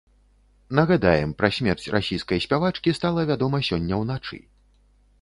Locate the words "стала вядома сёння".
3.01-3.95